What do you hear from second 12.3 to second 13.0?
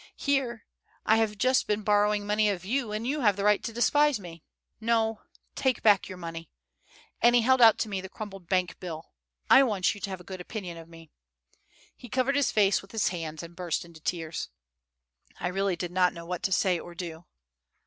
his face with